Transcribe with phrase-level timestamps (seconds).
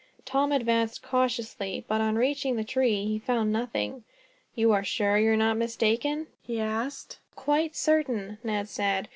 [0.25, 4.03] Tom advanced cautiously, but on reaching the tree he found nothing.
[4.55, 7.19] "You are sure you were not mistaken?" he asked.
[7.35, 9.09] "Quite certain," Ned said.